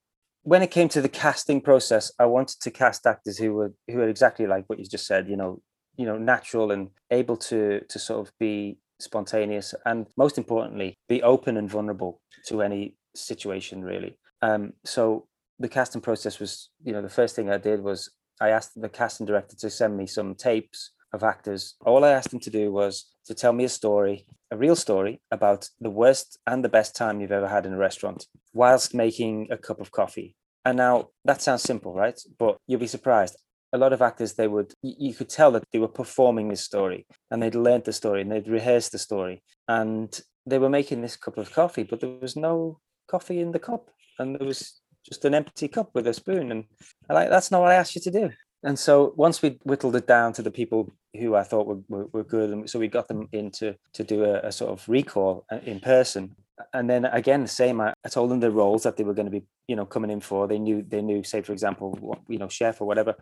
when 0.43 0.61
it 0.63 0.71
came 0.71 0.89
to 0.89 1.01
the 1.01 1.09
casting 1.09 1.61
process, 1.61 2.11
I 2.17 2.25
wanted 2.25 2.59
to 2.61 2.71
cast 2.71 3.05
actors 3.05 3.37
who 3.37 3.53
were 3.53 3.73
who 3.87 3.97
were 3.97 4.09
exactly 4.09 4.47
like 4.47 4.65
what 4.67 4.79
you 4.79 4.85
just 4.85 5.05
said. 5.05 5.27
You 5.27 5.35
know, 5.37 5.61
you 5.97 6.05
know, 6.05 6.17
natural 6.17 6.71
and 6.71 6.89
able 7.11 7.37
to 7.49 7.81
to 7.87 7.99
sort 7.99 8.25
of 8.27 8.33
be 8.39 8.77
spontaneous, 8.99 9.75
and 9.85 10.07
most 10.17 10.37
importantly, 10.37 10.97
be 11.07 11.21
open 11.21 11.57
and 11.57 11.69
vulnerable 11.69 12.21
to 12.47 12.61
any 12.61 12.95
situation. 13.15 13.83
Really. 13.83 14.17
Um, 14.41 14.73
so 14.85 15.27
the 15.59 15.69
casting 15.69 16.01
process 16.01 16.39
was, 16.39 16.69
you 16.83 16.93
know, 16.93 17.01
the 17.01 17.09
first 17.09 17.35
thing 17.35 17.49
I 17.49 17.57
did 17.57 17.81
was 17.81 18.11
I 18.39 18.49
asked 18.49 18.79
the 18.79 18.89
casting 18.89 19.25
director 19.25 19.55
to 19.57 19.69
send 19.69 19.97
me 19.97 20.07
some 20.07 20.35
tapes 20.35 20.91
of 21.13 21.23
actors. 21.23 21.75
All 21.85 22.05
I 22.05 22.11
asked 22.11 22.31
them 22.31 22.39
to 22.41 22.49
do 22.49 22.71
was 22.71 23.05
to 23.25 23.33
tell 23.33 23.53
me 23.53 23.65
a 23.65 23.69
story, 23.69 24.25
a 24.51 24.57
real 24.57 24.75
story 24.75 25.21
about 25.31 25.69
the 25.79 25.89
worst 25.89 26.37
and 26.47 26.63
the 26.63 26.69
best 26.69 26.95
time 26.95 27.19
you've 27.19 27.31
ever 27.31 27.47
had 27.47 27.65
in 27.65 27.73
a 27.73 27.77
restaurant 27.77 28.25
whilst 28.53 28.93
making 28.93 29.47
a 29.51 29.57
cup 29.57 29.81
of 29.81 29.91
coffee. 29.91 30.35
And 30.65 30.77
now 30.77 31.09
that 31.25 31.41
sounds 31.41 31.63
simple, 31.63 31.93
right? 31.93 32.19
But 32.37 32.57
you'll 32.67 32.79
be 32.79 32.87
surprised. 32.87 33.35
A 33.73 33.77
lot 33.77 33.93
of 33.93 34.01
actors, 34.01 34.33
they 34.33 34.47
would, 34.47 34.73
you 34.81 35.13
could 35.13 35.29
tell 35.29 35.51
that 35.51 35.63
they 35.71 35.79
were 35.79 35.87
performing 35.87 36.47
this 36.47 36.63
story 36.63 37.05
and 37.29 37.41
they'd 37.41 37.55
learned 37.55 37.85
the 37.85 37.93
story 37.93 38.21
and 38.21 38.31
they'd 38.31 38.47
rehearsed 38.47 38.91
the 38.91 38.97
story 38.97 39.43
and 39.67 40.21
they 40.45 40.57
were 40.57 40.69
making 40.69 41.01
this 41.01 41.15
cup 41.15 41.37
of 41.37 41.53
coffee, 41.53 41.83
but 41.83 41.99
there 41.99 42.09
was 42.21 42.35
no 42.35 42.79
coffee 43.07 43.39
in 43.39 43.51
the 43.51 43.59
cup 43.59 43.91
and 44.19 44.35
there 44.35 44.47
was 44.47 44.81
just 45.05 45.25
an 45.25 45.33
empty 45.33 45.67
cup 45.67 45.89
with 45.93 46.07
a 46.07 46.13
spoon. 46.13 46.51
And 46.51 46.65
I 47.09 47.13
like, 47.13 47.29
that's 47.29 47.51
not 47.51 47.61
what 47.61 47.71
I 47.71 47.75
asked 47.75 47.95
you 47.95 48.01
to 48.01 48.11
do. 48.11 48.29
And 48.63 48.77
so 48.77 49.13
once 49.15 49.41
we 49.41 49.57
whittled 49.63 49.95
it 49.95 50.05
down 50.05 50.33
to 50.33 50.41
the 50.41 50.51
people 50.51 50.91
who 51.17 51.35
I 51.35 51.43
thought 51.43 51.65
were, 51.65 51.79
were, 51.87 52.07
were 52.11 52.23
good, 52.23 52.49
and 52.49 52.69
so 52.69 52.77
we 52.77 52.89
got 52.89 53.07
them 53.07 53.29
in 53.31 53.51
to, 53.51 53.75
to 53.93 54.03
do 54.03 54.25
a, 54.25 54.39
a 54.41 54.51
sort 54.51 54.71
of 54.71 54.87
recall 54.87 55.45
uh, 55.51 55.59
in 55.65 55.79
person. 55.79 56.35
And 56.73 56.89
then 56.89 57.05
again, 57.05 57.43
the 57.43 57.47
same. 57.47 57.79
I, 57.79 57.93
I 58.03 58.09
told 58.09 58.29
them 58.29 58.41
the 58.41 58.51
roles 58.51 58.83
that 58.83 58.97
they 58.97 59.05
were 59.05 59.13
going 59.13 59.27
to 59.27 59.31
be, 59.31 59.43
you 59.69 59.77
know, 59.77 59.85
coming 59.85 60.11
in 60.11 60.19
for. 60.19 60.45
They 60.45 60.59
knew, 60.59 60.83
they 60.85 61.01
knew, 61.01 61.23
say 61.23 61.41
for 61.41 61.53
example, 61.53 61.97
what, 62.01 62.19
you 62.27 62.37
know, 62.37 62.49
chef 62.49 62.81
or 62.81 62.85
whatever. 62.85 63.15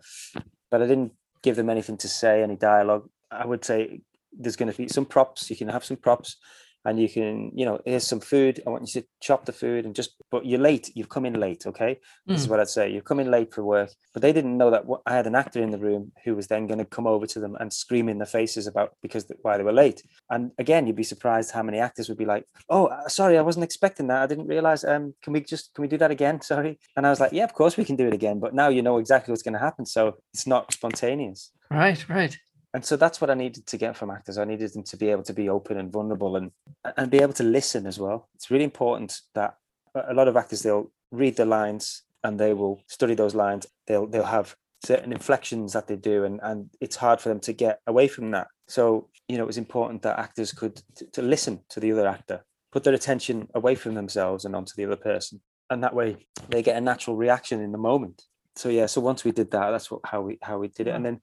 But 0.70 0.82
I 0.82 0.86
didn't 0.86 1.12
give 1.42 1.54
them 1.54 1.70
anything 1.70 1.96
to 1.98 2.08
say, 2.08 2.42
any 2.42 2.56
dialogue. 2.56 3.08
I 3.30 3.46
would 3.46 3.64
say 3.64 4.00
there's 4.36 4.56
going 4.56 4.72
to 4.72 4.76
be 4.76 4.88
some 4.88 5.06
props. 5.06 5.48
You 5.48 5.56
can 5.56 5.68
have 5.68 5.84
some 5.84 5.98
props, 5.98 6.36
and 6.84 6.98
you 7.00 7.08
can, 7.08 7.50
you 7.54 7.64
know, 7.66 7.80
here's 7.84 8.06
some 8.06 8.20
food. 8.20 8.62
I 8.66 8.70
want 8.70 8.88
you 8.94 9.00
to 9.02 9.06
chop 9.20 9.44
the 9.44 9.52
food 9.52 9.84
and 9.84 9.94
just, 9.94 10.10
but 10.30 10.46
you're 10.46 10.60
late. 10.60 10.90
You've 10.94 11.08
come 11.08 11.26
in 11.26 11.34
late. 11.34 11.66
Okay. 11.66 11.98
This 12.26 12.40
is 12.42 12.46
Mm. 12.46 12.50
what 12.50 12.60
I'd 12.60 12.68
say. 12.68 12.88
You've 12.90 13.04
come 13.04 13.20
in 13.20 13.30
late 13.30 13.52
for 13.52 13.64
work, 13.64 13.90
but 14.14 14.22
they 14.22 14.32
didn't 14.32 14.56
know 14.56 14.70
that 14.70 14.84
I 15.06 15.14
had 15.14 15.26
an 15.26 15.34
actor 15.34 15.60
in 15.62 15.70
the 15.70 15.78
room 15.78 16.12
who 16.24 16.34
was 16.36 16.46
then 16.46 16.66
going 16.66 16.78
to 16.78 16.84
come 16.84 17.06
over 17.06 17.26
to 17.26 17.40
them 17.40 17.56
and 17.60 17.72
scream 17.72 18.08
in 18.08 18.18
their 18.18 18.26
faces 18.26 18.66
about 18.66 18.92
because 19.02 19.24
th- 19.26 19.38
why 19.42 19.56
they 19.56 19.64
were 19.64 19.72
late. 19.72 20.02
And 20.30 20.52
again, 20.58 20.86
you'd 20.86 20.96
be 20.96 21.02
surprised 21.02 21.50
how 21.50 21.62
many 21.62 21.78
actors 21.78 22.08
would 22.08 22.18
be 22.18 22.24
like, 22.24 22.44
"Oh, 22.70 22.86
uh, 22.86 23.08
sorry, 23.08 23.36
I 23.38 23.42
wasn't 23.42 23.64
expecting 23.64 24.06
that. 24.08 24.22
I 24.22 24.26
didn't 24.26 24.46
realize. 24.46 24.84
Um, 24.84 25.14
can 25.22 25.32
we 25.32 25.40
just 25.42 25.74
can 25.74 25.82
we 25.82 25.88
do 25.88 25.98
that 25.98 26.10
again? 26.10 26.40
Sorry." 26.52 26.78
And 26.96 27.06
I 27.06 27.10
was 27.10 27.20
like, 27.20 27.32
"Yeah, 27.32 27.44
of 27.44 27.54
course 27.54 27.76
we 27.76 27.84
can 27.84 27.96
do 27.96 28.06
it 28.06 28.14
again." 28.14 28.38
But 28.40 28.54
now 28.54 28.68
you 28.68 28.82
know 28.82 28.98
exactly 28.98 29.32
what's 29.32 29.42
going 29.42 29.54
to 29.54 29.58
happen, 29.60 29.84
so 29.86 30.16
it's 30.32 30.46
not 30.46 30.72
spontaneous. 30.72 31.50
Right, 31.70 32.08
right. 32.08 32.36
And 32.74 32.84
so 32.84 32.96
that's 32.96 33.20
what 33.20 33.30
I 33.30 33.34
needed 33.34 33.66
to 33.66 33.76
get 33.76 33.96
from 33.96 34.10
actors. 34.10 34.36
I 34.36 34.44
needed 34.44 34.72
them 34.72 34.82
to 34.84 34.96
be 34.96 35.08
able 35.08 35.22
to 35.24 35.32
be 35.32 35.48
open 35.48 35.78
and 35.78 35.90
vulnerable 35.90 36.36
and 36.36 36.50
and 36.96 37.10
be 37.10 37.18
able 37.18 37.32
to 37.34 37.42
listen 37.42 37.86
as 37.86 37.98
well. 37.98 38.28
It's 38.34 38.50
really 38.50 38.64
important 38.64 39.20
that 39.34 39.56
a 39.94 40.14
lot 40.14 40.28
of 40.28 40.36
actors 40.36 40.62
they'll 40.62 40.90
read 41.10 41.36
the 41.36 41.46
lines 41.46 42.02
and 42.22 42.38
they 42.38 42.52
will 42.52 42.82
study 42.86 43.14
those 43.14 43.34
lines. 43.34 43.66
They'll 43.86 44.06
they'll 44.06 44.24
have 44.24 44.54
certain 44.84 45.12
inflections 45.12 45.72
that 45.72 45.86
they 45.86 45.96
do 45.96 46.24
and 46.24 46.40
and 46.42 46.70
it's 46.80 46.96
hard 46.96 47.20
for 47.20 47.30
them 47.30 47.40
to 47.40 47.52
get 47.52 47.80
away 47.86 48.06
from 48.06 48.30
that. 48.32 48.48
So, 48.68 49.08
you 49.28 49.38
know, 49.38 49.44
it 49.44 49.46
was 49.46 49.58
important 49.58 50.02
that 50.02 50.18
actors 50.18 50.52
could 50.52 50.82
to, 50.96 51.06
to 51.12 51.22
listen 51.22 51.60
to 51.70 51.80
the 51.80 51.92
other 51.92 52.06
actor, 52.06 52.44
put 52.70 52.84
their 52.84 52.94
attention 52.94 53.48
away 53.54 53.76
from 53.76 53.94
themselves 53.94 54.44
and 54.44 54.54
onto 54.54 54.74
the 54.76 54.84
other 54.84 54.96
person. 54.96 55.40
And 55.70 55.82
that 55.82 55.94
way 55.94 56.18
they 56.50 56.62
get 56.62 56.76
a 56.76 56.82
natural 56.82 57.16
reaction 57.16 57.62
in 57.62 57.72
the 57.72 57.78
moment. 57.78 58.24
So 58.56 58.68
yeah, 58.68 58.86
so 58.86 59.00
once 59.00 59.24
we 59.24 59.32
did 59.32 59.50
that, 59.52 59.70
that's 59.70 59.90
what 59.90 60.00
how 60.04 60.20
we 60.20 60.38
how 60.42 60.58
we 60.58 60.68
did 60.68 60.86
it. 60.86 60.94
And 60.94 61.00
mm. 61.00 61.08
then 61.08 61.20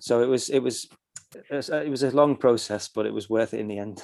so 0.00 0.22
it 0.22 0.26
was 0.26 0.50
it 0.50 0.60
was 0.60 0.88
it 1.34 1.54
was, 1.54 1.70
uh, 1.70 1.82
it 1.84 1.90
was 1.90 2.02
a 2.02 2.10
long 2.10 2.36
process, 2.36 2.88
but 2.88 3.06
it 3.06 3.12
was 3.12 3.28
worth 3.28 3.54
it 3.54 3.60
in 3.60 3.68
the 3.68 3.78
end. 3.78 4.02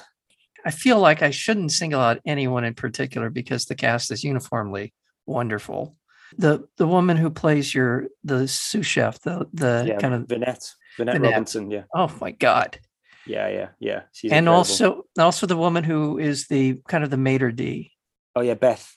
I 0.65 0.71
feel 0.71 0.99
like 0.99 1.21
I 1.21 1.29
shouldn't 1.29 1.71
single 1.71 2.01
out 2.01 2.19
anyone 2.25 2.63
in 2.63 2.73
particular 2.73 3.29
because 3.29 3.65
the 3.65 3.75
cast 3.75 4.11
is 4.11 4.23
uniformly 4.23 4.93
wonderful. 5.25 5.95
The 6.37 6.67
the 6.77 6.87
woman 6.87 7.17
who 7.17 7.29
plays 7.29 7.73
your 7.73 8.07
the 8.23 8.47
sous 8.47 8.85
chef, 8.85 9.19
the 9.21 9.47
the 9.53 9.85
yeah, 9.87 9.97
kind 9.97 10.13
of 10.13 10.27
Vinette, 10.27 10.73
Vinette 10.97 11.15
Vinette. 11.15 11.31
Robinson. 11.31 11.71
Yeah, 11.71 11.83
oh 11.93 12.11
my 12.19 12.31
god. 12.31 12.79
yeah, 13.27 13.47
yeah, 13.47 13.69
yeah. 13.79 14.01
She's 14.11 14.31
and 14.31 14.47
incredible. 14.47 14.57
also 14.57 15.03
also 15.17 15.45
the 15.45 15.57
woman 15.57 15.83
who 15.83 16.17
is 16.17 16.47
the 16.47 16.81
kind 16.87 17.03
of 17.03 17.11
the 17.11 17.17
maitre 17.17 17.51
d. 17.51 17.91
oh 18.35 18.41
yeah, 18.41 18.55
Beth, 18.55 18.95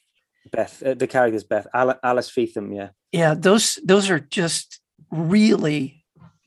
Beth. 0.50 0.82
Uh, 0.82 0.94
the 0.94 1.06
character's 1.06 1.44
Beth, 1.44 1.66
Alice 1.74 2.30
Feetham. 2.30 2.74
Yeah, 2.74 2.88
Yeah, 3.12 3.34
those 3.34 3.78
those 3.84 4.08
are 4.10 4.20
just 4.20 4.80
really 5.10 5.97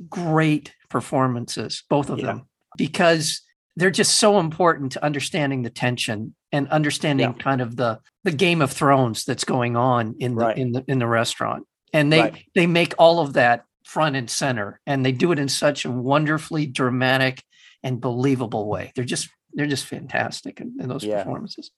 great 0.10 0.74
performances, 0.90 1.84
both 1.90 2.10
of 2.10 2.20
Yeah. 2.20 2.26
them, 2.28 2.42
because 2.78 3.42
they're 3.76 3.90
just 3.92 4.18
so 4.18 4.40
important 4.40 4.92
to 4.94 5.04
understanding 5.04 5.62
the 5.64 5.70
tension 5.70 6.36
and 6.52 6.68
understanding 6.70 7.34
kind 7.36 7.62
of 7.62 7.76
the 7.78 8.00
the 8.24 8.32
Game 8.32 8.62
of 8.62 8.72
Thrones 8.72 9.26
that's 9.26 9.44
going 9.46 9.76
on 9.76 10.16
in 10.20 10.36
the 10.36 10.46
Right. 10.46 10.58
in 10.58 10.72
the 10.74 10.84
in 10.88 11.00
the 11.00 11.08
restaurant. 11.08 11.66
And 11.94 12.12
they 12.12 12.20
Right. 12.22 12.46
they 12.56 12.68
make 12.68 12.94
all 13.00 13.20
of 13.20 13.34
that 13.34 13.64
front 13.86 14.16
and 14.16 14.30
center 14.30 14.80
and 14.86 15.06
they 15.06 15.12
do 15.12 15.32
it 15.32 15.40
in 15.40 15.50
such 15.50 15.86
a 15.86 15.92
wonderfully 15.92 16.66
dramatic 16.68 17.44
and 17.84 18.00
believable 18.00 18.68
way. 18.68 18.92
They're 18.96 19.06
just 19.06 19.30
they're 19.54 19.66
just 19.68 19.86
fantastic 19.86 20.62
in, 20.62 20.78
in 20.80 20.88
those 20.88 21.04
Yeah. 21.04 21.24
performances. 21.24 21.72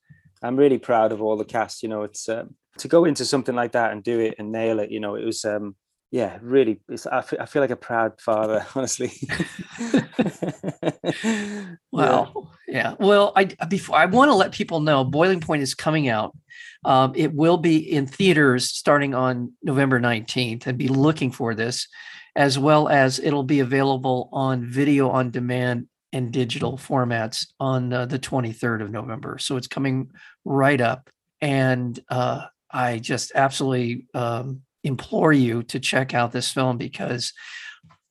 I'm 0.43 0.57
really 0.57 0.77
proud 0.77 1.11
of 1.11 1.21
all 1.21 1.37
the 1.37 1.45
cast. 1.45 1.81
You 1.83 1.89
know, 1.89 2.03
it's 2.03 2.27
um, 2.27 2.55
to 2.79 2.87
go 2.87 3.05
into 3.05 3.23
something 3.25 3.55
like 3.55 3.71
that 3.71 3.91
and 3.93 4.03
do 4.03 4.19
it 4.19 4.35
and 4.37 4.51
nail 4.51 4.79
it. 4.79 4.91
You 4.91 4.99
know, 4.99 5.15
it 5.15 5.23
was 5.25 5.45
um, 5.45 5.75
yeah, 6.13 6.37
really. 6.43 6.79
I, 7.11 7.21
fe- 7.21 7.37
I 7.39 7.47
feel 7.47 7.63
like 7.63 7.71
a 7.71 7.75
proud 7.75 8.21
father, 8.21 8.63
honestly. 8.75 9.11
Yeah. 11.23 11.75
Wow. 11.91 12.51
Yeah. 12.67 12.95
Well, 12.99 13.33
I 13.35 13.45
before 13.45 13.95
I 13.95 14.05
want 14.05 14.29
to 14.29 14.35
let 14.35 14.51
people 14.51 14.79
know 14.79 15.03
Boiling 15.03 15.39
Point 15.41 15.61
is 15.61 15.75
coming 15.75 16.09
out. 16.09 16.35
Um, 16.85 17.13
it 17.15 17.33
will 17.33 17.57
be 17.57 17.77
in 17.77 18.07
theaters 18.07 18.69
starting 18.69 19.13
on 19.13 19.53
November 19.61 19.99
19th 19.99 20.65
and 20.65 20.77
be 20.77 20.87
looking 20.87 21.31
for 21.31 21.53
this, 21.53 21.87
as 22.35 22.57
well 22.57 22.89
as 22.89 23.19
it'll 23.19 23.43
be 23.43 23.59
available 23.59 24.29
on 24.33 24.65
video 24.65 25.09
on 25.09 25.29
demand 25.29 25.87
and 26.11 26.31
digital 26.31 26.77
formats 26.77 27.47
on 27.59 27.93
uh, 27.93 28.05
the 28.05 28.19
23rd 28.19 28.81
of 28.81 28.91
November. 28.91 29.37
So 29.39 29.55
it's 29.57 29.67
coming 29.67 30.11
right 30.45 30.81
up. 30.81 31.09
And 31.41 31.99
uh, 32.09 32.45
I 32.71 32.99
just 32.99 33.31
absolutely 33.35 34.07
um, 34.13 34.61
implore 34.83 35.33
you 35.33 35.63
to 35.63 35.79
check 35.79 36.13
out 36.13 36.31
this 36.31 36.51
film 36.51 36.77
because 36.77 37.33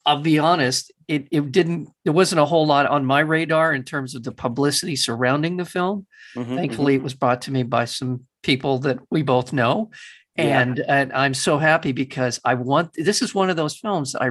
I'll 0.04 0.20
be 0.20 0.38
honest, 0.38 0.90
it 1.06 1.28
it 1.30 1.52
didn't 1.52 1.88
there 2.04 2.12
wasn't 2.12 2.40
a 2.40 2.44
whole 2.44 2.66
lot 2.66 2.86
on 2.86 3.04
my 3.04 3.20
radar 3.20 3.72
in 3.72 3.84
terms 3.84 4.14
of 4.14 4.24
the 4.24 4.32
publicity 4.32 4.96
surrounding 4.96 5.56
the 5.58 5.64
film. 5.64 6.06
Mhm, 6.36 6.46
mhm. 6.46 6.56
Thankfully, 6.56 6.94
it 6.96 7.02
was 7.02 7.14
brought 7.14 7.42
to 7.42 7.52
me 7.52 7.62
by 7.62 7.84
some 7.84 8.26
people 8.42 8.78
that 8.80 8.98
we 9.10 9.22
both 9.22 9.52
know. 9.52 9.90
Yeah. 10.36 10.60
And 10.60 10.78
and 10.80 11.12
I'm 11.12 11.34
so 11.34 11.58
happy 11.58 11.92
because 11.92 12.40
I 12.44 12.54
want 12.54 12.94
this 12.94 13.22
is 13.22 13.34
one 13.34 13.50
of 13.50 13.56
those 13.56 13.76
films 13.76 14.16
I 14.16 14.30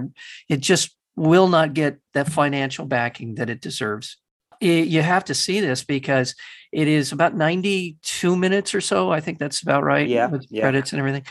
it 0.49 0.59
just 0.59 0.95
will 1.15 1.47
not 1.47 1.73
get 1.73 1.99
that 2.13 2.27
financial 2.29 2.85
backing 2.85 3.35
that 3.35 3.49
it 3.49 3.61
deserves. 3.61 4.17
I- 4.61 4.65
you 4.65 5.01
have 5.01 5.25
to 5.25 5.33
see 5.33 5.59
this 5.61 5.83
because 5.83 6.35
it 6.71 6.87
is 6.87 7.11
about 7.11 7.35
92 7.35 8.35
minutes 8.35 8.73
or 8.73 8.81
so. 8.81 9.11
I 9.11 9.19
think 9.19 9.39
that's 9.39 9.61
about 9.61 9.83
right. 9.83 10.07
Yeah, 10.07 10.27
with 10.27 10.45
yeah. 10.49 10.61
credits 10.61 10.91
and 10.93 10.99
everything. 10.99 11.23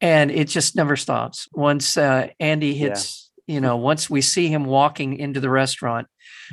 And 0.00 0.30
it 0.30 0.48
just 0.48 0.76
never 0.76 0.96
stops. 0.96 1.48
Once 1.52 1.96
uh, 1.96 2.28
Andy 2.40 2.68
Yeah. 2.68 2.88
hits, 2.88 3.30
you 3.46 3.60
know, 3.60 3.76
once 3.76 4.10
we 4.10 4.20
see 4.20 4.48
him 4.48 4.64
walking 4.64 5.16
into 5.18 5.40
the 5.40 5.50
restaurant 5.50 6.08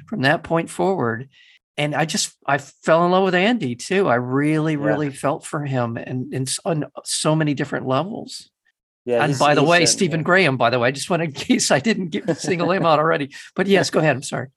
from 0.08 0.22
that 0.22 0.44
point 0.44 0.70
forward, 0.70 1.30
and 1.78 1.96
I 1.96 2.06
just 2.06 2.36
I 2.46 2.58
fell 2.58 3.06
in 3.06 3.12
love 3.12 3.24
with 3.24 3.36
Andy 3.36 3.76
too. 3.76 4.08
I 4.08 4.16
really, 4.16 4.74
Yeah. 4.74 4.84
really 4.84 5.10
felt 5.10 5.46
for 5.46 5.66
him 5.66 5.98
and, 5.98 6.34
and 6.34 6.54
on 6.66 6.86
so 7.04 7.36
many 7.36 7.54
different 7.54 7.88
levels. 7.88 8.50
Yeah, 9.06 9.24
and 9.24 9.38
by 9.40 9.56
the 9.56 9.64
way, 9.64 9.86
Stephen 9.88 10.20
yeah. 10.20 10.26
Graham, 10.26 10.58
by 10.58 10.70
the 10.70 10.78
way, 10.78 10.90
I 10.90 10.92
just 10.92 11.10
want 11.10 11.24
in 11.28 11.32
case 11.32 11.72
I 11.72 11.80
didn't 11.80 12.10
get 12.10 12.38
single 12.38 12.72
him 12.72 12.86
out 12.86 13.00
already. 13.00 13.34
But 13.56 13.68
yes, 13.68 13.90
go 13.90 14.00
ahead. 14.00 14.16
I'm 14.16 14.22
sorry. 14.24 14.50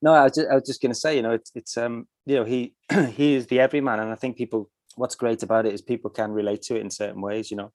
No, 0.00 0.12
I 0.12 0.24
was 0.24 0.32
just, 0.36 0.48
I 0.48 0.54
was 0.54 0.62
just 0.64 0.80
going 0.80 0.92
to 0.92 0.98
say, 0.98 1.16
you 1.16 1.22
know, 1.22 1.32
it's 1.32 1.50
it's 1.54 1.76
um, 1.76 2.06
you 2.24 2.36
know, 2.36 2.44
he 2.44 2.74
he 3.10 3.34
is 3.34 3.46
the 3.48 3.60
everyman, 3.60 4.00
and 4.00 4.10
I 4.10 4.14
think 4.14 4.36
people. 4.36 4.70
What's 4.94 5.14
great 5.14 5.44
about 5.44 5.64
it 5.64 5.72
is 5.74 5.80
people 5.80 6.10
can 6.10 6.32
relate 6.32 6.62
to 6.62 6.74
it 6.74 6.80
in 6.80 6.90
certain 6.90 7.20
ways. 7.20 7.52
You 7.52 7.56
know, 7.56 7.72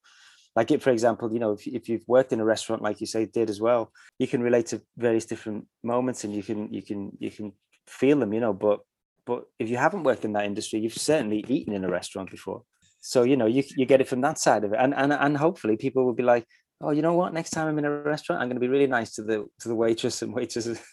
like 0.55 0.72
it, 0.72 0.81
for 0.81 0.91
example, 0.91 1.31
you 1.33 1.39
know, 1.39 1.53
if 1.53 1.65
if 1.67 1.89
you've 1.89 2.07
worked 2.07 2.31
in 2.33 2.39
a 2.39 2.45
restaurant, 2.45 2.81
like 2.81 3.01
you 3.01 3.07
say, 3.07 3.25
did 3.25 3.50
as 3.50 3.60
well, 3.60 3.91
you 4.19 4.27
can 4.27 4.41
relate 4.41 4.67
to 4.67 4.81
various 4.98 5.25
different 5.25 5.65
moments, 5.83 6.24
and 6.24 6.33
you 6.36 6.43
can 6.43 6.74
you 6.74 6.81
can 6.81 7.12
you 7.19 7.31
can 7.31 7.53
feel 7.88 8.19
them. 8.19 8.33
You 8.33 8.39
know, 8.41 8.53
but 8.53 8.79
but 9.25 9.43
if 9.60 9.69
you 9.69 9.77
haven't 9.77 10.03
worked 10.03 10.25
in 10.25 10.33
that 10.33 10.45
industry, 10.45 10.79
you've 10.79 10.93
certainly 10.93 11.43
eaten 11.48 11.74
in 11.74 11.83
a 11.86 11.89
restaurant 11.89 12.29
before. 12.29 12.63
So 13.01 13.24
you 13.24 13.36
know, 13.36 13.48
you 13.48 13.63
you 13.75 13.86
get 13.86 14.01
it 14.01 14.07
from 14.07 14.22
that 14.22 14.38
side 14.38 14.63
of 14.63 14.74
it, 14.74 14.79
and 14.79 14.93
and 14.93 15.12
and 15.13 15.38
hopefully 15.38 15.75
people 15.77 16.05
will 16.05 16.13
be 16.13 16.24
like, 16.24 16.45
oh, 16.81 16.91
you 16.91 17.01
know 17.01 17.13
what? 17.15 17.33
Next 17.33 17.50
time 17.51 17.67
I'm 17.67 17.79
in 17.79 17.86
a 17.86 17.91
restaurant, 17.91 18.41
I'm 18.41 18.48
going 18.48 18.62
to 18.62 18.67
be 18.67 18.74
really 18.75 18.88
nice 18.88 19.13
to 19.15 19.24
the 19.24 19.45
to 19.62 19.67
the 19.69 19.75
waitress 19.75 20.22
and 20.22 20.33
waitresses. 20.33 20.79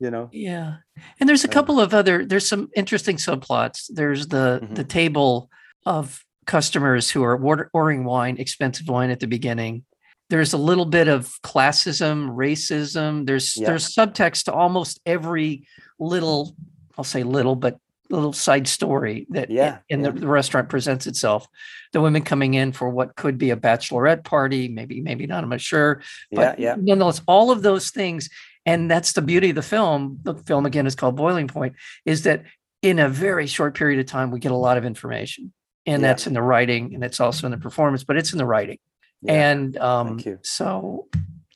You 0.00 0.10
know. 0.10 0.28
Yeah. 0.32 0.78
And 1.20 1.28
there's 1.28 1.44
a 1.44 1.48
Um, 1.48 1.52
couple 1.52 1.78
of 1.80 1.94
other 1.94 2.26
there's 2.26 2.48
some 2.48 2.68
interesting 2.74 3.16
subplots. 3.16 3.78
There's 3.88 4.26
the 4.26 4.58
Mhm. 4.60 4.74
the 4.74 4.82
table 4.84 5.48
of 5.86 6.24
customers 6.46 7.10
who 7.10 7.22
are 7.22 7.36
ordering 7.72 8.04
wine, 8.04 8.36
expensive 8.38 8.88
wine 8.88 9.10
at 9.10 9.20
the 9.20 9.26
beginning. 9.26 9.84
There's 10.30 10.52
a 10.52 10.58
little 10.58 10.86
bit 10.86 11.08
of 11.08 11.28
classism, 11.42 12.30
racism. 12.34 13.26
There's 13.26 13.56
Yeah. 13.56 13.68
there's 13.68 13.94
subtext 13.94 14.44
to 14.44 14.52
almost 14.52 15.00
every 15.06 15.66
little 15.98 16.54
I'll 16.96 17.04
say 17.04 17.22
little 17.24 17.56
but 17.56 17.78
little 18.10 18.32
side 18.32 18.68
story 18.68 19.26
that 19.30 19.50
Yeah, 19.50 19.78
in 19.88 20.04
yeah. 20.04 20.10
The, 20.10 20.20
the 20.20 20.28
restaurant 20.28 20.68
presents 20.68 21.06
itself. 21.06 21.46
The 21.92 22.00
women 22.00 22.22
coming 22.22 22.54
in 22.54 22.72
for 22.72 22.88
what 22.90 23.16
could 23.16 23.38
be 23.38 23.50
a 23.50 23.56
bachelorette 23.56 24.24
party, 24.24 24.68
maybe 24.68 25.00
maybe 25.00 25.26
not, 25.26 25.42
I'm 25.42 25.50
not 25.50 25.60
sure 25.60 26.02
Yeah, 26.30 26.36
but 26.36 26.58
yeah. 26.58 26.76
nonetheless 26.78 27.20
all 27.26 27.50
of 27.50 27.62
those 27.62 27.90
things 27.90 28.28
and 28.66 28.90
that's 28.90 29.12
the 29.12 29.22
beauty 29.22 29.50
of 29.50 29.56
the 29.56 29.62
film 29.62 30.18
the 30.22 30.34
film 30.34 30.64
again 30.66 30.86
is 30.86 30.94
called 30.94 31.16
boiling 31.16 31.48
point 31.48 31.74
is 32.06 32.22
that 32.22 32.44
in 32.82 32.98
a 32.98 33.08
very 33.08 33.46
short 33.46 33.74
period 33.76 34.00
of 34.00 34.06
time 34.06 34.30
we 34.30 34.38
get 34.40 34.52
a 34.52 34.56
lot 34.56 34.78
of 34.78 34.84
information 34.84 35.52
and 35.86 36.00
Yeah. 36.02 36.08
that's 36.08 36.26
in 36.26 36.32
the 36.34 36.42
writing 36.42 36.94
and 36.94 37.04
it's 37.04 37.20
also 37.20 37.46
in 37.46 37.50
the 37.52 37.58
performance 37.58 38.04
but 38.04 38.16
it's 38.16 38.32
in 38.32 38.38
the 38.38 38.46
writing 38.46 38.78
Yeah. 39.22 39.50
and 39.50 39.76
um 39.78 40.20
so 40.42 41.06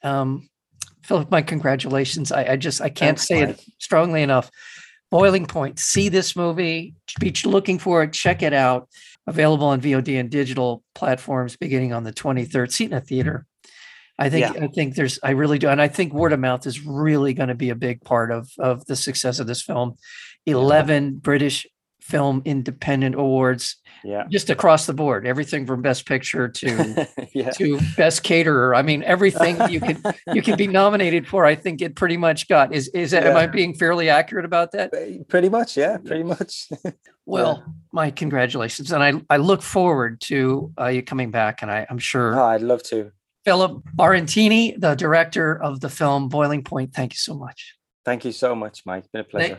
um 0.02 0.48
philip 1.02 1.30
my 1.30 1.42
congratulations 1.42 2.32
i, 2.32 2.44
I 2.52 2.56
just 2.56 2.80
i 2.80 2.88
can't 2.88 3.18
Thanks, 3.18 3.26
say 3.28 3.44
Mike. 3.46 3.58
it 3.58 3.64
strongly 3.78 4.22
enough 4.22 4.50
boiling 5.10 5.46
point 5.46 5.78
see 5.78 6.08
this 6.08 6.36
movie 6.36 6.94
be 7.20 7.34
looking 7.44 7.78
for 7.78 8.02
it 8.02 8.12
check 8.12 8.42
it 8.42 8.52
out 8.52 8.88
available 9.26 9.66
on 9.66 9.80
vod 9.80 10.20
and 10.20 10.30
digital 10.30 10.82
platforms 10.94 11.56
beginning 11.56 11.92
on 11.92 12.04
the 12.04 12.12
23rd 12.12 12.70
see 12.72 12.84
it 12.84 12.92
in 12.92 12.96
a 12.96 13.00
theater 13.00 13.46
I 14.20 14.30
think 14.30 14.52
Yeah. 14.56 14.64
I 14.64 14.66
think 14.66 14.96
there's 14.96 15.20
I 15.22 15.30
really 15.30 15.60
do, 15.60 15.68
and 15.68 15.80
I 15.80 15.86
think 15.86 16.12
word 16.12 16.32
of 16.32 16.40
mouth 16.40 16.66
is 16.66 16.84
really 16.84 17.34
going 17.34 17.50
to 17.50 17.54
be 17.54 17.70
a 17.70 17.76
big 17.76 18.02
part 18.02 18.32
of 18.32 18.50
of 18.58 18.84
the 18.86 18.96
success 18.96 19.38
of 19.38 19.46
this 19.46 19.62
film. 19.62 19.94
Eleven 20.44 21.18
British 21.18 21.68
Film 22.08 22.40
Independent 22.46 23.14
Awards, 23.14 23.76
Yeah. 24.02 24.24
just 24.30 24.48
across 24.48 24.86
the 24.86 24.94
board, 24.94 25.26
everything 25.26 25.66
from 25.66 25.82
Best 25.82 26.06
Picture 26.06 26.48
to 26.48 27.06
yeah. 27.34 27.50
to 27.50 27.78
Best 27.98 28.22
Caterer. 28.24 28.74
I 28.74 28.80
mean, 28.80 29.02
everything 29.02 29.60
you 29.68 29.78
can 29.80 30.02
you 30.32 30.40
could 30.40 30.56
be 30.56 30.66
nominated 30.80 31.28
for. 31.28 31.44
I 31.44 31.54
think 31.54 31.82
it 31.82 31.96
pretty 31.96 32.16
much 32.16 32.48
got. 32.48 32.72
Is 32.72 32.88
is 32.88 33.10
that, 33.10 33.26
am 33.26 33.36
I 33.36 33.46
being 33.46 33.74
fairly 33.74 34.08
accurate 34.08 34.46
about 34.46 34.72
that? 34.72 34.90
Pretty 35.28 35.50
much, 35.50 35.76
yeah, 35.76 35.98
pretty 35.98 36.24
much. 36.24 36.68
Well, 37.30 37.62
my 37.92 38.10
congratulations, 38.10 38.90
and 38.90 39.02
I 39.04 39.12
I 39.28 39.36
look 39.36 39.60
forward 39.60 40.22
to 40.22 40.72
uh, 40.80 40.86
you 40.86 41.02
coming 41.02 41.30
back, 41.30 41.60
and 41.60 41.70
I 41.70 41.86
I'm 41.90 41.98
sure 41.98 42.34
oh, 42.34 42.42
I'd 42.42 42.62
love 42.62 42.82
to. 42.84 43.12
Philip 43.44 43.82
Barantini, 43.94 44.80
the 44.80 44.94
director 44.94 45.62
of 45.62 45.80
the 45.80 45.90
film 45.90 46.30
Boiling 46.30 46.64
Point. 46.64 46.94
Thank 46.94 47.12
you 47.12 47.18
so 47.18 47.34
much. 47.34 47.74
Thank 48.06 48.24
you 48.24 48.32
so 48.32 48.54
much, 48.54 48.86
Mike. 48.86 49.00
It's 49.04 49.08
been 49.08 49.20
a 49.20 49.24
pleasure. 49.24 49.58